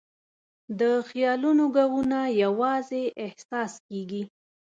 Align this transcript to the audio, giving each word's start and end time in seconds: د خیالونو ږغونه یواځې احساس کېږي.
د 0.79 0.81
خیالونو 1.09 1.63
ږغونه 1.75 2.19
یواځې 2.43 3.03
احساس 3.25 3.73
کېږي. 3.87 4.23